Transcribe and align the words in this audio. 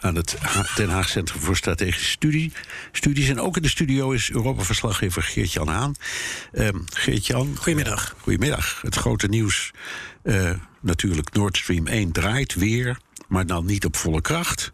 aan 0.00 0.14
het 0.14 0.36
Den 0.76 0.88
Haag 0.88 1.08
Centrum 1.08 1.40
voor 1.40 1.56
Strategische 1.56 2.10
Studie, 2.10 2.52
Studies. 2.92 3.28
En 3.28 3.40
ook 3.40 3.56
in 3.56 3.62
de 3.62 3.68
studio 3.68 4.10
is 4.10 4.30
Europa-verslaggever 4.30 5.22
Geert-Jan 5.22 5.68
Haan. 5.68 5.94
Um, 6.52 6.84
Geert-Jan. 6.94 7.56
Goedemiddag. 7.56 8.14
goedemiddag. 8.20 8.78
Het 8.82 8.94
grote 8.94 9.26
nieuws, 9.26 9.70
uh, 10.22 10.50
natuurlijk 10.80 11.32
Nord 11.32 11.56
Stream 11.56 11.86
1 11.86 12.12
draait 12.12 12.54
weer, 12.54 12.98
maar 13.28 13.46
dan 13.46 13.66
niet 13.66 13.84
op 13.84 13.96
volle 13.96 14.20
kracht. 14.20 14.72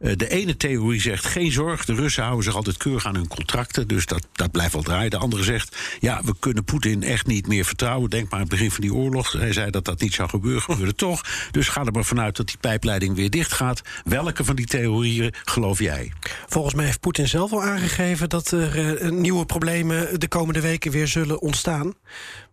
Uh, 0.00 0.12
de 0.16 0.28
ene 0.28 0.56
theorie 0.56 1.00
zegt 1.00 1.24
geen 1.24 1.52
zorg, 1.52 1.84
de 1.84 1.94
Russen 1.94 2.22
houden 2.22 2.44
zich 2.44 2.54
altijd 2.54 2.76
keurig 2.76 3.06
aan 3.06 3.14
hun 3.14 3.28
contracten, 3.28 3.88
dus 3.88 4.06
dat, 4.06 4.26
dat 4.32 4.50
blijft 4.50 4.72
wel 4.72 4.82
draaien. 4.82 5.10
De 5.10 5.16
andere 5.16 5.42
zegt 5.42 5.76
ja, 6.00 6.20
we 6.24 6.34
kunnen 6.38 6.64
Poetin 6.64 7.02
echt 7.02 7.26
niet 7.26 7.46
meer 7.46 7.64
vertrouwen. 7.64 8.10
Denk 8.10 8.24
maar 8.24 8.32
aan 8.32 8.40
het 8.40 8.48
begin 8.48 8.70
van 8.70 8.80
die 8.80 8.94
oorlog. 8.94 9.32
Hij 9.32 9.52
zei 9.52 9.70
dat 9.70 9.84
dat 9.84 10.00
niet 10.00 10.14
zou 10.14 10.28
gebeuren, 10.28 10.62
gebeurde 10.62 10.94
toch. 11.06 11.24
Dus 11.50 11.68
ga 11.68 11.84
er 11.84 11.92
maar 11.92 12.04
vanuit 12.04 12.36
dat 12.36 12.46
die 12.46 12.56
pijpleiding 12.60 13.16
weer 13.16 13.30
dicht 13.30 13.52
gaat. 13.52 13.82
Welke 14.04 14.44
van 14.44 14.56
die 14.56 14.66
theorieën 14.66 15.34
geloof 15.44 15.78
jij? 15.78 16.12
Volgens 16.46 16.74
mij 16.74 16.84
heeft 16.84 17.00
Poetin 17.00 17.28
zelf 17.28 17.52
al 17.52 17.62
aangegeven 17.62 18.28
dat 18.28 18.50
er 18.50 19.02
uh, 19.02 19.10
nieuwe 19.10 19.46
problemen 19.46 20.20
de 20.20 20.28
komende 20.28 20.60
weken 20.60 20.90
weer 20.90 21.08
zullen 21.08 21.40
ontstaan. 21.40 21.94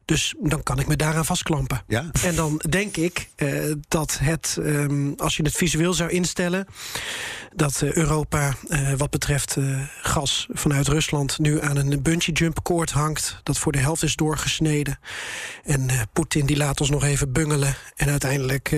Dus 0.05 0.33
dan 0.39 0.63
kan 0.63 0.79
ik 0.79 0.87
me 0.87 0.95
daaraan 0.95 1.25
vastklampen. 1.25 1.83
Ja? 1.87 2.09
En 2.23 2.35
dan 2.35 2.61
denk 2.69 2.97
ik 2.97 3.29
uh, 3.37 3.73
dat 3.87 4.17
het, 4.21 4.57
um, 4.59 5.13
als 5.17 5.37
je 5.37 5.43
het 5.43 5.55
visueel 5.55 5.93
zou 5.93 6.09
instellen, 6.09 6.67
dat 7.55 7.81
uh, 7.81 7.93
Europa 7.93 8.53
uh, 8.67 8.93
wat 8.93 9.09
betreft 9.09 9.57
gas 10.01 10.47
vanuit 10.49 10.87
Rusland 10.87 11.39
nu 11.39 11.61
aan 11.61 11.77
een 11.77 12.01
bungee 12.01 12.33
jump 12.33 12.63
koord 12.63 12.91
hangt, 12.91 13.39
dat 13.43 13.57
voor 13.57 13.71
de 13.71 13.77
helft 13.77 14.03
is 14.03 14.15
doorgesneden. 14.15 14.99
En 15.63 15.89
Poetin 16.13 16.45
die 16.45 16.57
laat 16.57 16.81
ons 16.81 16.89
nog 16.89 17.03
even 17.03 17.31
bungelen 17.31 17.75
en 17.95 18.09
uiteindelijk 18.09 18.75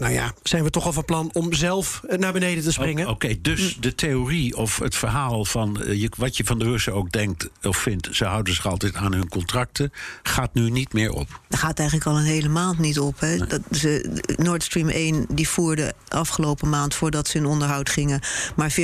nou 0.00 0.12
ja, 0.12 0.32
zijn 0.42 0.64
we 0.64 0.70
toch 0.70 0.84
al 0.84 0.92
van 0.92 1.04
plan 1.04 1.30
om 1.32 1.52
zelf 1.52 2.02
naar 2.16 2.32
beneden 2.32 2.64
te 2.64 2.72
springen. 2.72 3.08
Oké, 3.08 3.12
okay, 3.12 3.38
dus 3.42 3.76
de 3.80 3.94
theorie 3.94 4.56
of 4.56 4.78
het 4.78 4.94
verhaal 4.94 5.44
van 5.44 5.80
uh, 5.82 6.00
je, 6.00 6.10
wat 6.16 6.36
je 6.36 6.44
van 6.44 6.58
de 6.58 6.64
Russen 6.64 6.94
ook 6.94 7.12
denkt 7.12 7.50
of 7.62 7.76
vindt, 7.76 8.08
ze 8.12 8.24
houden 8.24 8.54
zich 8.54 8.66
altijd 8.66 8.94
aan 8.94 9.12
hun 9.12 9.28
contracten, 9.28 9.92
gaat 10.22 10.54
nu 10.54 10.70
niet 10.70 10.92
meer 10.92 11.12
op. 11.12 11.40
Dat 11.48 11.58
gaat 11.58 11.78
eigenlijk 11.78 12.08
al 12.08 12.16
een 12.16 12.24
hele 12.24 12.48
maand 12.48 12.78
niet 12.78 12.98
op. 13.00 13.20
Hè. 13.20 13.36
Dat 13.46 13.60
ze, 13.70 14.20
Nord 14.36 14.62
Stream 14.62 14.88
1 14.88 15.26
die 15.28 15.48
voerde 15.48 15.94
afgelopen 16.08 16.68
maand, 16.68 16.94
voordat 16.94 17.28
ze 17.28 17.38
in 17.38 17.46
onderhoud 17.46 17.90
gingen, 17.90 18.20
maar 18.56 18.72
40% 18.72 18.74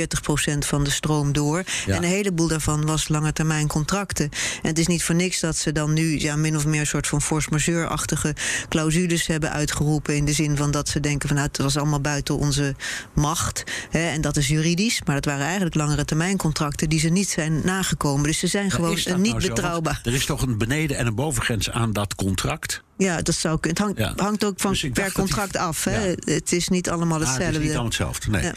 van 0.57 0.83
de 0.83 0.89
stroom 0.89 1.33
door. 1.33 1.63
Ja. 1.85 1.95
En 1.95 2.03
een 2.03 2.09
heleboel 2.09 2.47
daarvan 2.47 2.85
was 2.85 3.07
lange 3.07 3.33
termijn 3.33 3.67
contracten. 3.67 4.29
En 4.61 4.69
het 4.69 4.79
is 4.79 4.87
niet 4.87 5.03
voor 5.03 5.15
niks 5.15 5.39
dat 5.39 5.55
ze 5.55 5.71
dan 5.71 5.93
nu 5.93 6.19
ja, 6.19 6.35
min 6.35 6.55
of 6.55 6.65
meer 6.65 6.79
een 6.79 6.87
soort 6.87 7.07
van 7.07 7.21
force 7.21 7.47
majeure-achtige 7.51 8.35
clausules 8.69 9.27
hebben 9.27 9.51
uitgeroepen. 9.51 10.15
In 10.15 10.25
de 10.25 10.33
zin 10.33 10.57
van 10.57 10.71
dat 10.71 10.89
ze 10.89 10.99
denken 11.07 11.27
van 11.27 11.37
nou, 11.37 11.47
het 11.47 11.57
was 11.57 11.77
allemaal 11.77 12.01
buiten 12.01 12.37
onze 12.37 12.75
macht. 13.13 13.63
Hè, 13.89 14.09
en 14.09 14.21
dat 14.21 14.37
is 14.37 14.47
juridisch. 14.47 15.01
Maar 15.05 15.15
dat 15.15 15.25
waren 15.25 15.45
eigenlijk 15.45 15.75
langere 15.75 16.05
termijn 16.05 16.37
contracten 16.37 16.89
die 16.89 16.99
ze 16.99 17.09
niet 17.09 17.29
zijn 17.29 17.61
nagekomen. 17.63 18.23
Dus 18.23 18.39
ze 18.39 18.47
zijn 18.47 18.71
gewoon 18.71 18.95
niet 18.95 19.33
nou 19.33 19.47
betrouwbaar. 19.47 20.01
Er 20.03 20.13
is 20.13 20.25
toch 20.25 20.41
een 20.41 20.57
beneden- 20.57 20.97
en 20.97 21.07
een 21.07 21.15
bovengrens 21.15 21.69
aan 21.69 21.93
dat 21.93 22.15
contract? 22.15 22.85
Ja, 22.97 23.21
dat 23.21 23.35
zou 23.35 23.59
kunnen. 23.59 23.83
Het 23.83 23.97
hangt, 23.97 24.17
ja. 24.17 24.23
hangt 24.23 24.45
ook 24.45 24.59
van 24.59 24.71
dus 24.71 24.89
per 24.93 25.11
contract 25.11 25.51
die, 25.51 25.61
af. 25.61 25.83
Hè? 25.83 26.05
Ja. 26.05 26.15
Het 26.25 26.51
is 26.51 26.67
niet 26.67 26.89
allemaal 26.89 27.19
hetzelfde. 27.19 27.43
Ah, 27.43 27.51
het 27.51 27.55
is 27.55 27.61
niet 27.61 27.69
allemaal 27.69 27.85
hetzelfde, 27.85 28.29
nee. 28.29 28.43
Ja. 28.43 28.53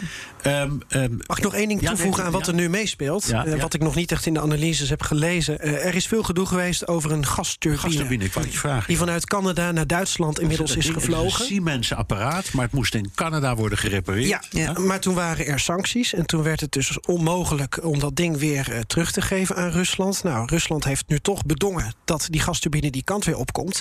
Um, 0.62 0.80
um, 0.88 1.18
Mag 1.26 1.38
ik 1.38 1.44
nog 1.44 1.54
één 1.54 1.68
ding 1.68 1.80
toevoegen 1.80 2.16
nee, 2.16 2.26
aan 2.26 2.32
wat 2.32 2.46
er 2.46 2.54
nu 2.54 2.68
meespeelt? 2.68 3.32
Uh, 3.32 3.60
wat 3.60 3.74
ik 3.74 3.82
nog 3.82 3.94
niet 3.94 4.12
echt 4.12 4.26
in 4.26 4.34
de 4.34 4.40
analyses 4.40 4.88
heb 4.88 5.02
gelezen. 5.02 5.58
Uh, 5.66 5.86
er 5.86 5.94
is 5.94 6.06
veel 6.06 6.22
gedoe 6.22 6.46
geweest 6.46 6.88
over 6.88 7.12
een 7.12 7.26
gasturbine. 7.26 7.82
Gasturbine, 7.82 8.24
ik 8.24 8.34
je 8.34 8.58
vragen. 8.58 8.86
Die 8.86 8.96
vanuit 8.96 9.26
Canada 9.26 9.72
naar 9.72 9.86
Duitsland 9.86 10.40
inmiddels 10.40 10.76
is 10.76 10.88
gevlogen. 10.88 11.24
Het 11.24 11.34
is 11.34 11.40
een 11.40 11.46
Siemens 11.46 11.94
apparaat, 11.94 12.52
maar 12.52 12.64
het 12.64 12.74
moest 12.74 12.94
in 12.94 13.10
Canada 13.14 13.56
worden 13.56 13.78
gerepareerd. 13.78 14.48
Ja, 14.50 14.72
maar 14.72 15.00
toen 15.00 15.14
waren 15.14 15.46
er 15.46 15.60
sancties. 15.60 16.14
En 16.14 16.26
toen 16.26 16.42
werd 16.42 16.60
het 16.60 16.72
dus 16.72 17.00
onmogelijk 17.00 17.84
om 17.84 17.98
dat 17.98 18.16
ding 18.16 18.38
weer 18.38 18.68
uh, 18.70 18.78
terug 18.86 19.12
te 19.12 19.20
geven 19.20 19.56
aan 19.56 19.70
Rusland. 19.70 20.22
Nou, 20.22 20.46
Rusland 20.46 20.84
heeft 20.84 21.04
nu 21.08 21.18
toch 21.18 21.44
bedongen 21.44 21.94
dat 22.04 22.26
die 22.30 22.40
gasturbine 22.40 22.90
die 22.90 23.04
kant 23.04 23.24
weer 23.24 23.36
opkomt. 23.36 23.80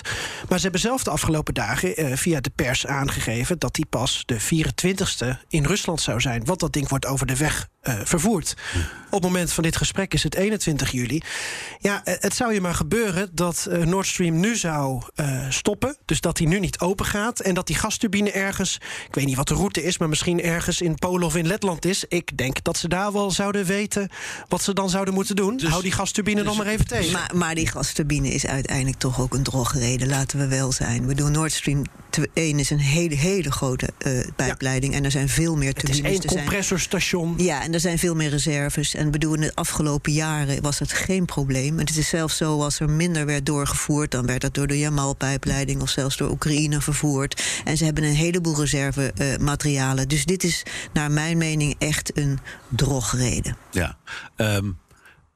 Maar 0.50 0.58
ze 0.58 0.64
hebben 0.64 0.80
zelf 0.80 1.02
de 1.02 1.10
afgelopen 1.10 1.54
dagen 1.54 2.00
uh, 2.00 2.16
via 2.16 2.40
de 2.40 2.50
pers 2.54 2.86
aangegeven 2.86 3.58
dat 3.58 3.74
die 3.74 3.86
pas 3.86 4.22
de 4.26 4.40
24ste 4.40 5.46
in 5.48 5.64
Rusland 5.64 6.00
zou 6.00 6.20
zijn. 6.20 6.44
Want 6.44 6.60
dat 6.60 6.72
ding 6.72 6.88
wordt 6.88 7.06
over 7.06 7.26
de 7.26 7.36
weg 7.36 7.68
uh, 7.82 7.94
vervoerd. 8.04 8.54
Op 9.06 9.22
het 9.22 9.22
moment 9.22 9.52
van 9.52 9.62
dit 9.62 9.76
gesprek 9.76 10.14
is 10.14 10.22
het 10.22 10.34
21 10.34 10.90
juli. 10.90 11.22
Ja, 11.78 12.00
het 12.04 12.34
zou 12.34 12.54
je 12.54 12.60
maar 12.60 12.74
gebeuren 12.74 13.30
dat 13.32 13.66
uh, 13.68 13.84
Nord 13.84 14.06
Stream 14.06 14.40
nu 14.40 14.56
zou 14.56 15.02
stoppen. 15.48 15.96
Dus 16.04 16.20
dat 16.20 16.36
die 16.36 16.48
nu 16.48 16.60
niet 16.60 16.78
open 16.78 17.06
gaat. 17.06 17.40
En 17.40 17.54
dat 17.54 17.66
die 17.66 17.76
gasturbine 17.76 18.30
ergens, 18.30 18.74
ik 19.06 19.14
weet 19.14 19.26
niet 19.26 19.36
wat 19.36 19.48
de 19.48 19.54
route 19.54 19.82
is, 19.82 19.98
maar 19.98 20.08
misschien 20.08 20.42
ergens 20.42 20.80
in 20.80 20.94
Polen 20.94 21.26
of 21.26 21.36
in 21.36 21.46
Letland 21.46 21.84
is. 21.84 22.04
Ik 22.08 22.36
denk 22.36 22.64
dat 22.64 22.76
ze 22.76 22.88
daar 22.88 23.12
wel 23.12 23.30
zouden 23.30 23.64
weten 23.64 24.08
wat 24.48 24.62
ze 24.62 24.72
dan 24.72 24.90
zouden 24.90 25.14
moeten 25.14 25.36
doen. 25.36 25.56
Dus, 25.56 25.68
Hou 25.68 25.82
die 25.82 25.92
gasturbine 25.92 26.36
dus, 26.36 26.46
nog 26.46 26.56
maar 26.56 26.66
even 26.66 26.86
tegen. 26.86 27.12
Maar, 27.12 27.30
maar 27.34 27.54
die 27.54 27.66
gasturbine 27.66 28.28
is 28.28 28.46
uiteindelijk 28.46 28.98
toch 28.98 29.20
ook 29.20 29.34
een 29.34 29.42
drogreden, 29.42 30.08
laten 30.08 30.38
we 30.38 30.48
wel 30.48 30.72
zijn. 30.72 31.00
Ik 31.00 31.06
bedoel, 31.06 31.28
Nord 31.28 31.52
Stream 31.52 31.84
1 32.34 32.58
is 32.58 32.70
een 32.70 32.78
hele, 32.78 33.14
hele 33.14 33.52
grote 33.52 33.88
uh, 34.06 34.26
pijpleiding. 34.36 34.92
Ja. 34.92 34.98
En 34.98 35.04
er 35.04 35.10
zijn 35.10 35.28
veel 35.28 35.56
meer 35.56 35.74
turbines. 35.74 35.96
Het 35.96 36.24
is 36.24 36.30
één 36.30 36.36
compressorstation. 36.36 37.34
Zijn, 37.36 37.46
ja, 37.46 37.69
en 37.70 37.76
er 37.76 37.82
zijn 37.82 37.98
veel 37.98 38.14
meer 38.14 38.30
reserves. 38.30 38.94
En 38.94 39.10
bedoel, 39.10 39.34
in 39.34 39.40
de 39.40 39.54
afgelopen 39.54 40.12
jaren 40.12 40.62
was 40.62 40.78
het 40.78 40.92
geen 40.92 41.24
probleem. 41.24 41.78
Het 41.78 41.96
is 41.96 42.08
zelfs 42.08 42.36
zo, 42.36 42.62
als 42.62 42.80
er 42.80 42.90
minder 42.90 43.26
werd 43.26 43.46
doorgevoerd... 43.46 44.10
dan 44.10 44.26
werd 44.26 44.40
dat 44.40 44.54
door 44.54 44.66
de 44.66 44.78
Jamal-pijpleiding 44.78 45.82
of 45.82 45.88
zelfs 45.88 46.16
door 46.16 46.30
Oekraïne 46.30 46.80
vervoerd. 46.80 47.42
En 47.64 47.76
ze 47.76 47.84
hebben 47.84 48.04
een 48.04 48.14
heleboel 48.14 48.60
reservematerialen. 48.60 50.02
Uh, 50.02 50.08
dus 50.08 50.24
dit 50.24 50.44
is 50.44 50.62
naar 50.92 51.10
mijn 51.10 51.38
mening 51.38 51.74
echt 51.78 52.16
een 52.18 52.38
drogreden. 52.68 53.56
Ja, 53.70 53.96
um, 54.36 54.78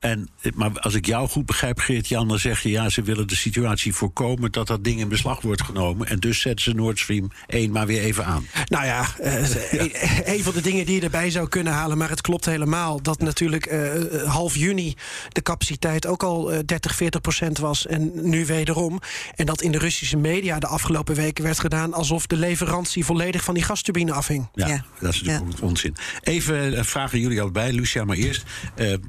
en, 0.05 0.29
maar 0.55 0.71
als 0.81 0.95
ik 0.95 1.07
jou 1.07 1.29
goed 1.29 1.47
begrijp, 1.47 1.79
Geert-Jan, 1.79 2.29
dan 2.29 2.39
zeg 2.39 2.63
je... 2.63 2.71
ja, 2.71 2.89
ze 2.89 3.03
willen 3.03 3.29
de 3.29 3.37
situatie 3.37 3.95
voorkomen 3.95 4.53
dat 4.53 4.67
dat 4.67 4.85
ding 4.85 5.01
in 5.01 5.09
beslag 5.09 5.41
wordt 5.41 5.63
genomen... 5.63 6.07
en 6.07 6.19
dus 6.19 6.41
zetten 6.41 6.65
ze 6.65 6.75
Nord 6.75 6.99
Stream 6.99 7.31
1 7.47 7.71
maar 7.71 7.87
weer 7.87 8.01
even 8.01 8.25
aan. 8.25 8.47
Nou 8.69 8.85
ja, 8.85 9.07
uh, 9.21 9.47
ja. 9.73 9.89
een 10.25 10.43
van 10.43 10.53
de 10.53 10.61
dingen 10.61 10.87
die 10.87 10.95
je 10.95 11.01
erbij 11.01 11.31
zou 11.31 11.49
kunnen 11.49 11.73
halen... 11.73 11.99
maar 11.99 12.09
het 12.09 12.21
klopt 12.21 12.45
helemaal, 12.45 13.03
dat 13.03 13.19
natuurlijk 13.21 13.73
uh, 13.73 14.23
half 14.23 14.57
juni... 14.57 14.95
de 15.29 15.43
capaciteit 15.43 16.07
ook 16.07 16.23
al 16.23 16.53
uh, 16.53 16.59
30, 16.65 16.95
40 16.95 17.21
procent 17.21 17.59
was 17.59 17.87
en 17.87 18.11
nu 18.15 18.47
wederom. 18.47 19.01
En 19.35 19.47
dat 19.47 19.63
in 19.63 19.73
de 19.73 19.79
Russische 19.79 20.17
media 20.17 20.59
de 20.59 20.67
afgelopen 20.67 21.15
weken 21.15 21.45
werd 21.45 21.61
gedaan... 21.61 21.93
alsof 21.95 22.27
de 22.27 22.37
leverantie 22.37 23.05
volledig 23.05 23.45
van 23.45 23.55
die 23.55 23.63
gasturbine 23.63 24.13
afhing. 24.13 24.49
Ja, 24.55 24.67
ja. 24.67 24.85
dat 25.01 25.15
is 25.15 25.23
natuurlijk 25.23 25.59
ja. 25.61 25.67
onzin. 25.67 25.97
Even 26.23 26.85
vragen 26.85 27.21
jullie 27.21 27.41
allebei, 27.41 27.73
Lucia 27.73 28.05
maar 28.05 28.17
eerst. 28.17 28.45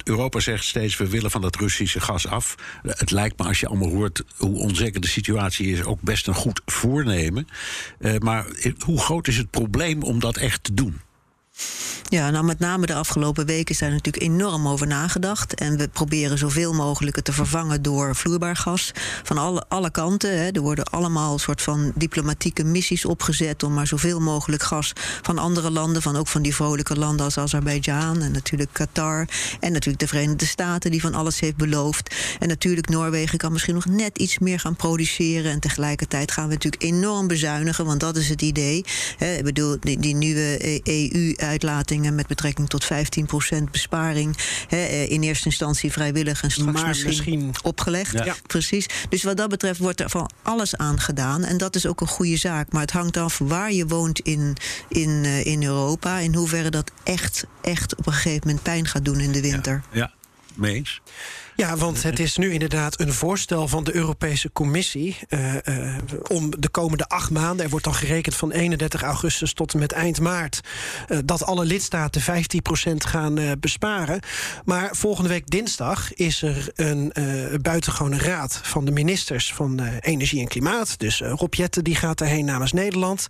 Europa 0.03 0.39
zegt 0.39 0.63
steeds 0.63 0.83
we 0.93 1.09
willen 1.09 1.31
van 1.31 1.41
dat 1.41 1.55
Russische 1.55 1.99
gas 1.99 2.27
af. 2.27 2.55
Het 2.81 3.11
lijkt 3.11 3.37
me, 3.39 3.45
als 3.45 3.59
je 3.59 3.67
allemaal 3.67 3.89
hoort 3.89 4.23
hoe 4.37 4.59
onzeker 4.59 5.01
de 5.01 5.07
situatie 5.07 5.67
is, 5.67 5.83
ook 5.83 6.01
best 6.01 6.27
een 6.27 6.33
goed 6.33 6.61
voornemen. 6.65 7.47
Uh, 7.99 8.17
maar 8.17 8.45
hoe 8.79 8.99
groot 8.99 9.27
is 9.27 9.37
het 9.37 9.49
probleem 9.49 10.03
om 10.03 10.19
dat 10.19 10.37
echt 10.37 10.63
te 10.63 10.73
doen? 10.73 11.01
Ja, 12.09 12.29
nou 12.29 12.45
met 12.45 12.59
name 12.59 12.85
de 12.85 12.93
afgelopen 12.93 13.45
weken 13.45 13.73
is 13.73 13.79
daar 13.79 13.91
natuurlijk 13.91 14.23
enorm 14.23 14.67
over 14.67 14.87
nagedacht. 14.87 15.53
En 15.53 15.77
we 15.77 15.87
proberen 15.87 16.37
zoveel 16.37 16.73
mogelijk 16.73 17.15
het 17.15 17.25
te 17.25 17.33
vervangen 17.33 17.81
door 17.81 18.15
vloeibaar 18.15 18.55
gas. 18.55 18.91
Van 19.23 19.37
alle, 19.37 19.65
alle 19.67 19.91
kanten. 19.91 20.37
Hè. 20.39 20.51
Er 20.51 20.61
worden 20.61 20.85
allemaal 20.85 21.39
soort 21.39 21.61
van 21.61 21.91
diplomatieke 21.95 22.63
missies 22.63 23.05
opgezet 23.05 23.63
om 23.63 23.73
maar 23.73 23.87
zoveel 23.87 24.19
mogelijk 24.19 24.63
gas 24.63 24.93
van 25.21 25.37
andere 25.37 25.71
landen, 25.71 26.01
van 26.01 26.15
ook 26.15 26.27
van 26.27 26.41
die 26.41 26.55
vrolijke 26.55 26.95
landen 26.97 27.25
als 27.25 27.37
Azerbeidzjan 27.37 28.21
en 28.21 28.31
natuurlijk 28.31 28.73
Qatar. 28.73 29.27
En 29.59 29.71
natuurlijk 29.71 29.99
de 29.99 30.07
Verenigde 30.07 30.45
Staten 30.45 30.91
die 30.91 31.01
van 31.01 31.13
alles 31.13 31.39
heeft 31.39 31.57
beloofd. 31.57 32.15
En 32.39 32.47
natuurlijk 32.47 32.89
Noorwegen 32.89 33.37
kan 33.37 33.51
misschien 33.51 33.75
nog 33.75 33.85
net 33.85 34.17
iets 34.17 34.39
meer 34.39 34.59
gaan 34.59 34.75
produceren. 34.75 35.51
En 35.51 35.59
tegelijkertijd 35.59 36.31
gaan 36.31 36.47
we 36.47 36.53
natuurlijk 36.53 36.83
enorm 36.83 37.27
bezuinigen, 37.27 37.85
want 37.85 37.99
dat 37.99 38.17
is 38.17 38.29
het 38.29 38.41
idee. 38.41 38.85
Hè. 39.17 39.35
Ik 39.35 39.43
bedoel, 39.43 39.77
die, 39.79 39.99
die 39.99 40.15
nieuwe 40.15 40.81
EU-uitlatingen 41.45 42.15
met 42.15 42.27
betrekking 42.27 42.69
tot 42.69 42.83
15% 42.83 43.63
besparing. 43.71 44.37
Hè, 44.67 44.77
in 45.03 45.23
eerste 45.23 45.45
instantie 45.45 45.91
vrijwillig 45.91 46.43
en 46.43 46.51
straks 46.51 46.71
maar 46.71 46.87
misschien, 46.87 47.07
misschien 47.07 47.53
opgelegd. 47.63 48.11
Ja. 48.11 48.35
Precies. 48.47 48.85
Dus 49.09 49.23
wat 49.23 49.37
dat 49.37 49.49
betreft 49.49 49.79
wordt 49.79 49.99
er 49.99 50.09
van 50.09 50.29
alles 50.41 50.77
aan 50.77 50.99
gedaan. 50.99 51.43
En 51.43 51.57
dat 51.57 51.75
is 51.75 51.85
ook 51.85 52.01
een 52.01 52.07
goede 52.07 52.37
zaak. 52.37 52.71
Maar 52.71 52.81
het 52.81 52.91
hangt 52.91 53.17
af 53.17 53.37
waar 53.37 53.71
je 53.71 53.87
woont 53.87 54.19
in, 54.19 54.57
in, 54.87 55.09
uh, 55.09 55.45
in 55.45 55.63
Europa. 55.63 56.17
In 56.17 56.35
hoeverre 56.35 56.69
dat 56.69 56.91
echt, 57.03 57.45
echt 57.61 57.95
op 57.95 58.07
een 58.07 58.13
gegeven 58.13 58.41
moment 58.47 58.63
pijn 58.63 58.87
gaat 58.87 59.05
doen 59.05 59.19
in 59.19 59.31
de 59.31 59.41
winter. 59.41 59.83
Ja, 59.91 59.99
ja. 59.99 60.11
mee 60.53 60.75
eens. 60.75 61.01
Ja, 61.57 61.77
want 61.77 62.03
het 62.03 62.19
is 62.19 62.37
nu 62.37 62.51
inderdaad 62.51 62.99
een 62.99 63.13
voorstel 63.13 63.67
van 63.67 63.83
de 63.83 63.95
Europese 63.95 64.51
Commissie 64.51 65.17
uh, 65.29 65.53
uh, 65.53 65.97
om 66.27 66.51
de 66.59 66.69
komende 66.69 67.07
acht 67.07 67.29
maanden, 67.29 67.65
er 67.65 67.69
wordt 67.69 67.85
dan 67.85 67.93
gerekend 67.93 68.35
van 68.35 68.51
31 68.51 69.01
augustus 69.01 69.53
tot 69.53 69.73
en 69.73 69.79
met 69.79 69.91
eind 69.91 70.19
maart, 70.19 70.61
uh, 71.09 71.19
dat 71.25 71.43
alle 71.43 71.65
lidstaten 71.65 72.21
15% 72.21 72.25
gaan 72.97 73.39
besparen. 73.59 74.19
Maar 74.65 74.95
volgende 74.95 75.29
week 75.29 75.49
dinsdag 75.49 76.13
is 76.13 76.41
er 76.41 76.71
een 76.75 77.13
buitengewone 77.61 78.17
raad 78.17 78.59
van 78.63 78.85
de 78.85 78.91
ministers 78.91 79.53
van 79.53 79.79
Energie 79.99 80.39
en 80.39 80.47
Klimaat. 80.47 80.99
Dus 80.99 81.21
Rob 81.21 81.53
Jetten 81.53 81.83
die 81.83 81.95
gaat 81.95 82.17
daarheen 82.17 82.45
namens 82.45 82.71
Nederland. 82.71 83.27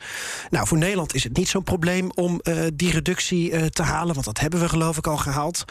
Nou, 0.49 0.67
voor 0.67 0.77
Nederland 0.77 1.13
is 1.13 1.23
het 1.23 1.37
niet 1.37 1.49
zo'n 1.49 1.63
probleem 1.63 2.11
om 2.11 2.41
die 2.73 2.91
reductie 2.91 3.69
te 3.69 3.83
halen, 3.83 4.13
want 4.13 4.25
dat 4.25 4.39
hebben 4.39 4.59
we 4.59 4.69
geloof 4.69 4.97
ik 4.97 5.07
al 5.07 5.17
gehaald. 5.17 5.65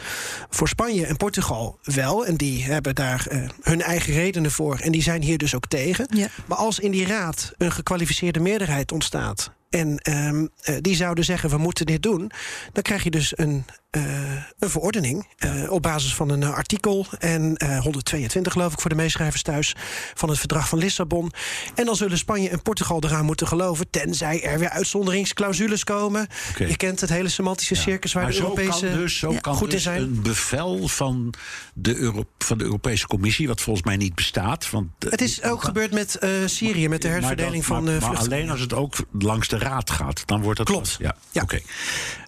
Voor 0.49 0.67
Spanje 0.67 1.05
en 1.05 1.17
Portugal 1.17 1.79
wel. 1.83 2.25
En 2.25 2.35
die 2.35 2.44
hebben 2.53 2.95
daar 2.95 3.27
uh, 3.31 3.49
hun 3.61 3.81
eigen 3.81 4.13
redenen 4.13 4.51
voor. 4.51 4.79
En 4.79 4.91
die 4.91 5.01
zijn 5.01 5.21
hier 5.21 5.37
dus 5.37 5.55
ook 5.55 5.67
tegen. 5.67 6.07
Ja. 6.09 6.27
Maar 6.45 6.57
als 6.57 6.79
in 6.79 6.91
die 6.91 7.05
raad 7.05 7.51
een 7.57 7.71
gekwalificeerde 7.71 8.39
meerderheid 8.39 8.91
ontstaat. 8.91 9.51
En 9.75 9.99
um, 10.09 10.49
uh, 10.69 10.75
die 10.81 10.95
zouden 10.95 11.25
zeggen: 11.25 11.49
we 11.49 11.57
moeten 11.57 11.85
dit 11.85 12.03
doen. 12.03 12.31
Dan 12.73 12.83
krijg 12.83 13.03
je 13.03 13.11
dus 13.11 13.37
een 13.37 13.65
uh, 13.95 14.33
een 14.59 14.69
verordening 14.69 15.27
uh, 15.45 15.71
op 15.71 15.81
basis 15.81 16.15
van 16.15 16.29
een 16.29 16.41
uh, 16.41 16.53
artikel 16.53 17.05
en 17.19 17.57
122 17.81 18.53
geloof 18.53 18.73
ik 18.73 18.79
voor 18.79 18.89
de 18.89 18.95
meeschrijvers 18.95 19.41
thuis 19.41 19.75
van 20.13 20.29
het 20.29 20.39
verdrag 20.39 20.69
van 20.69 20.77
Lissabon. 20.77 21.31
En 21.75 21.85
dan 21.85 21.95
zullen 21.95 22.17
Spanje 22.17 22.49
en 22.49 22.61
Portugal 22.61 23.03
eraan 23.03 23.25
moeten 23.25 23.47
geloven, 23.47 23.89
tenzij 23.89 24.43
er 24.43 24.59
weer 24.59 24.69
uitzonderingsclausules 24.69 25.83
komen. 25.83 26.27
Okay. 26.49 26.67
Je 26.67 26.77
kent 26.77 27.01
het 27.01 27.09
hele 27.09 27.29
semantische 27.29 27.75
circus 27.75 28.13
waar 28.13 28.23
maar 28.23 28.31
de 28.31 28.39
Europese 28.39 28.85
kan 28.85 28.97
dus, 28.97 29.19
zo 29.19 29.31
ja, 29.31 29.39
kan 29.39 29.55
goed 29.55 29.71
dus 29.71 29.75
in 29.75 29.81
zijn. 29.81 30.01
een 30.01 30.21
bevel 30.21 30.87
van 30.87 31.33
de, 31.73 31.95
Euro 31.95 32.25
van 32.37 32.57
de 32.57 32.63
Europese 32.63 33.07
Commissie, 33.07 33.47
wat 33.47 33.61
volgens 33.61 33.85
mij 33.85 33.97
niet 33.97 34.15
bestaat. 34.15 34.69
Want, 34.69 34.87
het 35.09 35.21
is 35.21 35.43
ook 35.43 35.63
gebeurd 35.63 35.91
met 35.91 36.19
Syrië, 36.45 36.89
met 36.89 37.01
de 37.01 37.07
herverdeling 37.07 37.67
maar 37.67 37.81
dat, 37.81 37.87
van 37.91 37.99
maar, 37.99 38.11
maar 38.11 38.19
alleen 38.19 38.49
als 38.49 38.59
het 38.59 38.73
ook 38.73 38.95
langs 39.19 39.47
de 39.47 39.57
raad 39.65 39.89
gaat, 39.89 40.23
dan 40.25 40.41
wordt 40.41 40.57
dat 40.57 40.67
klopt. 40.67 40.95
Ja, 40.99 41.15
ja. 41.31 41.41
oké. 41.41 41.59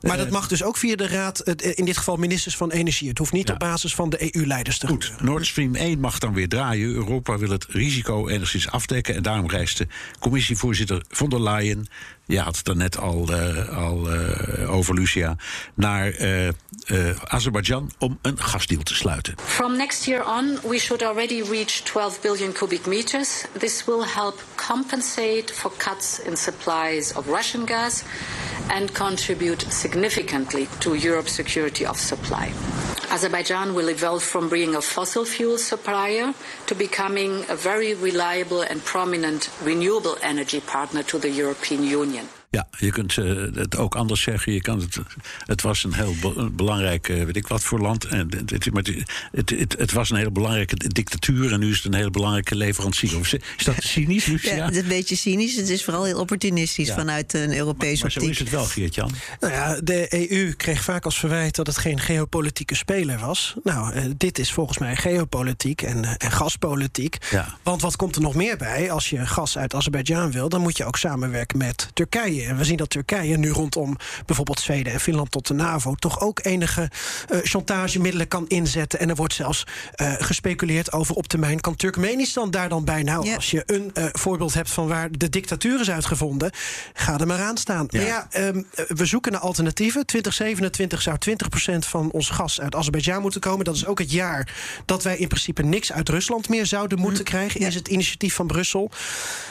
Maar 0.01 0.17
dat 0.17 0.29
mag 0.29 0.47
dus 0.47 0.63
ook 0.63 0.77
via 0.77 0.95
de 0.95 1.07
raad 1.07 1.39
in 1.55 1.85
dit 1.85 1.97
geval 1.97 2.15
ministers 2.15 2.55
van 2.57 2.71
Energie. 2.71 3.09
Het 3.09 3.17
hoeft 3.17 3.31
niet 3.33 3.47
Ja. 3.47 3.53
op 3.53 3.59
basis 3.59 3.95
van 3.95 4.09
de 4.09 4.35
EU-leiders 4.35 4.77
te 4.77 4.87
Goed. 4.87 5.13
Nord 5.21 5.45
Stream 5.45 5.75
1 5.75 5.99
mag 5.99 6.19
dan 6.19 6.33
weer 6.33 6.49
draaien. 6.49 6.89
Europa 6.93 7.37
wil 7.37 7.49
het 7.49 7.65
risico 7.69 8.27
enigszins 8.27 8.69
afdekken. 8.69 9.15
En 9.15 9.23
daarom 9.23 9.49
reist 9.49 9.77
de 9.77 9.87
commissievoorzitter 10.19 11.01
von 11.09 11.29
der 11.29 11.41
Leyen... 11.43 11.87
je 12.27 12.39
had 12.39 12.55
het 12.55 12.65
daarnet 12.65 12.97
al, 12.97 13.27
eh, 13.27 13.77
al 13.77 14.09
eh, 14.11 14.75
over, 14.75 14.93
Lucia... 14.93 15.35
naar 15.73 16.11
eh, 16.11 16.49
Azerbeidzjan 17.23 17.91
om 17.97 18.19
een 18.21 18.39
gasdeal 18.39 18.83
te 18.83 18.95
sluiten. 18.95 19.35
From 19.45 19.77
next 19.77 20.05
year 20.05 20.25
on, 20.25 20.59
we 20.63 20.79
should 20.79 21.03
already 21.03 21.41
reach 21.41 21.81
12 21.83 22.21
billion 22.21 22.51
cubic 22.51 22.85
meters. 22.85 23.43
This 23.59 23.85
will 23.85 24.05
help 24.05 24.43
compensate 24.55 25.53
for 25.53 25.71
cuts 25.77 26.19
in 26.19 26.37
supplies 26.37 27.13
of 27.13 27.25
Russian 27.27 27.67
gas 27.67 28.03
and 28.67 28.91
contribute 28.91 29.65
significantly 29.69 30.67
to 30.77 30.95
Europe's 30.95 31.33
security 31.33 31.85
of 31.85 31.97
supply. 31.97 32.51
Azerbaijan 33.09 33.73
will 33.73 33.89
evolve 33.89 34.21
from 34.21 34.49
being 34.49 34.75
a 34.75 34.81
fossil 34.81 35.23
fuel 35.23 35.57
supplier 35.57 36.33
to 36.65 36.75
becoming 36.75 37.45
a 37.49 37.55
very 37.55 37.93
reliable 37.93 38.61
and 38.61 38.83
prominent 38.83 39.49
renewable 39.63 40.17
energy 40.21 40.59
partner 40.59 41.03
to 41.03 41.17
the 41.17 41.29
European 41.29 41.83
Union. 41.83 42.27
Ja, 42.49 42.67
je 42.79 42.91
kunt 42.91 43.17
eh, 43.17 43.25
het 43.53 43.77
ook 43.77 43.95
anders 43.95 44.21
zeggen. 44.21 44.53
Je 44.53 44.61
kan 44.61 44.79
het, 44.79 44.97
het 45.45 45.61
was 45.61 45.83
een 45.83 45.93
heel 45.93 46.15
be- 46.21 46.49
belangrijk, 46.51 47.09
eh, 47.09 47.23
weet 47.23 47.35
ik 47.35 47.47
wat 47.47 47.63
voor 47.63 47.79
land. 47.79 48.05
En 48.05 48.27
het, 48.37 48.49
het, 48.49 48.73
maar 48.73 48.83
het, 48.83 49.03
het, 49.31 49.49
het, 49.49 49.75
het 49.77 49.91
was 49.91 50.09
een 50.09 50.15
hele 50.17 50.31
belangrijke 50.31 50.75
dictatuur 50.87 51.51
en 51.51 51.59
nu 51.59 51.69
is 51.69 51.75
het 51.75 51.85
een 51.85 51.93
hele 51.93 52.09
belangrijke 52.09 52.55
leverancier. 52.55 53.17
Of 53.19 53.33
Is 53.33 53.63
dat 53.63 53.75
cynisch, 53.93 54.25
Lucia? 54.25 54.55
Ja, 54.55 54.65
het 54.65 54.75
is 54.75 54.81
een 54.81 54.87
beetje 54.87 55.15
cynisch. 55.15 55.55
Het 55.55 55.69
is 55.69 55.83
vooral 55.83 56.03
heel 56.03 56.19
opportunistisch 56.19 56.87
Ja. 56.87 56.95
vanuit 56.95 57.33
een 57.33 57.55
Europese 57.57 58.01
maar 58.01 58.11
zo 58.11 58.19
optiek. 58.19 58.33
is 58.33 58.39
het 58.39 58.49
wel, 58.49 58.63
Geert-Jan. 58.65 59.11
Nou 59.39 59.53
ja, 59.53 59.79
de 59.83 60.29
EU 60.31 60.53
kreeg 60.53 60.83
vaak 60.83 61.05
als 61.05 61.19
verwijt 61.19 61.55
dat 61.55 61.67
het 61.67 61.77
geen 61.77 61.99
geopolitieke 61.99 62.75
speler 62.75 63.19
was. 63.19 63.55
Nou, 63.63 63.93
eh, 63.93 64.03
dit 64.17 64.39
is 64.39 64.51
volgens 64.51 64.77
mij 64.77 64.95
geopolitiek 64.95 65.81
en, 65.81 66.17
en 66.17 66.31
gaspolitiek. 66.31 67.17
Ja. 67.31 67.57
Want 67.63 67.81
wat 67.81 67.95
komt 67.95 68.15
er 68.15 68.21
nog 68.21 68.35
meer 68.35 68.57
bij? 68.57 68.91
Als 68.91 69.09
je 69.09 69.25
gas 69.25 69.57
uit 69.57 69.73
Azerbeidzjan 69.73 70.31
wil, 70.31 70.49
dan 70.49 70.61
moet 70.61 70.77
je 70.77 70.85
ook 70.85 70.97
samenwerken 70.97 71.57
met 71.57 71.89
Turkije. 71.93 72.36
En 72.45 72.57
we 72.57 72.63
zien 72.63 72.77
dat 72.77 72.89
Turkije 72.89 73.37
nu 73.37 73.49
rondom 73.49 73.97
bijvoorbeeld 74.25 74.59
Zweden 74.59 74.93
en 74.93 74.99
Finland 74.99 75.31
tot 75.31 75.47
de 75.47 75.53
NAVO 75.53 75.95
toch 75.95 76.21
ook 76.21 76.39
enige 76.43 76.91
eh, 77.29 77.39
chantagemiddelen 77.43 78.27
kan 78.27 78.47
inzetten. 78.47 78.99
En 78.99 79.09
er 79.09 79.15
wordt 79.15 79.33
zelfs 79.33 79.63
eh, 79.93 80.13
gespeculeerd 80.17 80.91
over 80.91 81.15
op 81.15 81.27
termijn 81.27 81.59
kan 81.59 81.75
Turkmenistan 81.75 82.51
daar 82.51 82.69
dan 82.69 82.85
bij. 82.85 83.03
Nou, 83.03 83.35
als 83.35 83.51
je 83.51 83.63
een 83.65 83.91
eh, 83.93 84.05
voorbeeld 84.11 84.53
hebt 84.53 84.69
van 84.69 84.87
waar 84.87 85.11
de 85.11 85.29
dictatuur 85.29 85.79
is 85.79 85.89
uitgevonden, 85.89 86.51
ga 86.93 87.19
er 87.19 87.27
maar 87.27 87.41
aan 87.41 87.57
staan. 87.57 87.85
Ja. 87.89 87.99
Maar 87.99 88.07
ja, 88.07 88.27
ehm, 88.31 88.63
we 88.87 89.05
zoeken 89.05 89.31
naar 89.31 89.41
alternatieven. 89.41 90.05
2027 90.05 91.01
zou 91.01 91.17
20% 91.17 91.85
van 91.85 92.11
ons 92.11 92.29
gas 92.29 92.61
uit 92.61 92.75
Azerbeidzjan 92.75 93.21
moeten 93.21 93.41
komen. 93.41 93.65
Dat 93.65 93.75
is 93.75 93.85
ook 93.85 93.99
het 93.99 94.11
jaar 94.11 94.53
dat 94.85 95.03
wij 95.03 95.17
in 95.17 95.27
principe 95.27 95.63
niks 95.63 95.91
uit 95.91 96.09
Rusland 96.09 96.49
meer 96.49 96.65
zouden 96.65 96.99
moeten 96.99 97.23
krijgen. 97.23 97.59
Is 97.59 97.75
het 97.75 97.87
initiatief 97.87 98.35
van 98.35 98.47
Brussel. 98.47 98.91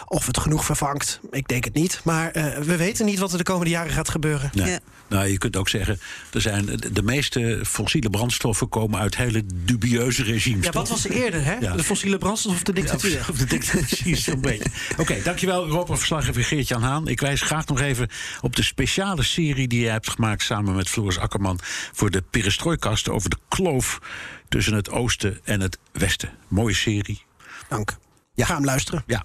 Of 0.08 0.26
het 0.26 0.38
genoeg 0.38 0.64
vervangt, 0.64 1.20
ik 1.30 1.48
denk 1.48 1.64
het 1.64 1.74
niet. 1.74 2.00
Maar 2.04 2.32
we 2.64 2.75
weten 2.76 3.06
niet 3.06 3.19
wat 3.19 3.32
er 3.32 3.38
de 3.38 3.44
komende 3.44 3.70
jaren 3.70 3.93
gaat 3.93 4.08
gebeuren. 4.08 4.50
Nee. 4.55 4.70
Ja. 4.70 4.78
Nou, 5.08 5.26
je 5.26 5.38
kunt 5.38 5.56
ook 5.56 5.69
zeggen, 5.69 6.00
er 6.32 6.40
zijn, 6.40 6.67
de- 6.93 7.02
meeste 7.02 7.61
fossiele 7.67 8.11
brandstoffen 8.11 8.69
komen 8.69 9.00
uit 9.00 9.17
hele 9.17 9.43
dubieuze 9.55 10.23
regimes. 10.23 10.64
Ja, 10.64 10.73
wat 10.73 10.88
was 10.88 11.05
er 11.05 11.11
eerder, 11.11 11.44
hè? 11.44 11.55
Ja. 11.55 11.76
De 11.76 11.84
fossiele 11.84 12.19
brandstof 12.19 12.55
of 12.55 12.62
de 12.62 12.73
dictatuur? 12.73 13.26
Of 13.31 13.38
de 13.38 13.44
dictatuur, 13.44 14.17
zo'n 14.17 14.40
beetje. 14.40 14.70
Oké, 15.00 15.23
dankjewel 15.23 15.64
Europa-verslaggever 15.64 16.44
Geert-Jan 16.44 16.82
Haan. 16.82 17.08
Ik 17.08 17.20
wijs 17.20 17.40
graag 17.40 17.67
nog 17.67 17.81
even 17.81 18.08
op 18.40 18.56
de 18.56 18.62
speciale 18.62 19.22
serie 19.22 19.69
die 19.69 19.81
je 19.81 19.88
hebt 19.88 20.11
gemaakt... 20.11 20.43
samen 20.43 20.75
met 20.75 20.88
Floris 20.88 21.19
Akkerman 21.19 21.58
voor 21.93 22.11
de 22.11 22.22
Perestrooikast... 22.31 23.08
over 23.08 23.31
de 23.31 23.38
kloof 23.49 24.00
tussen 24.49 24.75
het 24.75 24.90
oosten 24.90 25.40
en 25.44 25.61
het 25.61 25.79
westen. 25.93 26.31
Mooie 26.49 26.75
serie. 26.75 27.22
Dank. 27.69 27.96
Ga 28.37 28.55
hem 28.55 28.64
luisteren. 28.64 29.02
Ja. 29.06 29.25